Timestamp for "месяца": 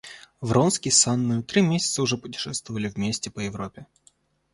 1.61-2.01